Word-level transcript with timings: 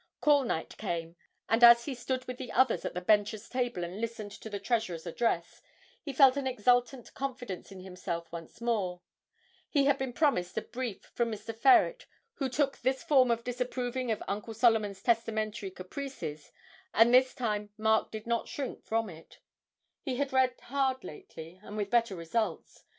Call 0.19 0.45
night 0.45 0.77
came, 0.77 1.15
and 1.47 1.63
as 1.63 1.85
he 1.85 1.93
stood 1.93 2.25
with 2.25 2.39
the 2.39 2.51
others 2.51 2.85
at 2.85 2.95
the 2.95 3.01
Benchers' 3.03 3.47
table 3.47 3.83
and 3.83 4.01
listened 4.01 4.31
to 4.31 4.49
the 4.49 4.59
Treasurer's 4.59 5.05
address, 5.05 5.61
he 6.01 6.11
felt 6.11 6.35
an 6.37 6.47
exultant 6.47 7.13
confidence 7.13 7.71
in 7.71 7.81
himself 7.81 8.31
once 8.31 8.59
more; 8.61 9.01
he 9.69 9.85
had 9.85 9.99
been 9.99 10.11
promised 10.11 10.57
a 10.57 10.63
brief 10.63 11.11
from 11.13 11.31
Mr. 11.31 11.55
Ferret, 11.55 12.07
who 12.37 12.49
took 12.49 12.79
this 12.79 13.03
form 13.03 13.29
of 13.29 13.43
disapproving 13.43 14.09
of 14.09 14.23
Uncle 14.27 14.55
Solomon's 14.55 15.03
testamentary 15.03 15.69
caprices, 15.69 16.51
and 16.95 17.13
this 17.13 17.35
time 17.35 17.69
Mark 17.77 18.09
did 18.09 18.25
not 18.25 18.47
shrink 18.47 18.83
from 18.83 19.07
it 19.07 19.37
he 20.01 20.15
had 20.15 20.33
read 20.33 20.59
hard 20.61 21.03
lately, 21.03 21.59
and 21.61 21.77
with 21.77 21.91
better 21.91 22.15
results. 22.15 22.85